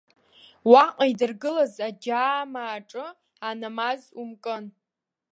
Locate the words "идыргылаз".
1.11-1.75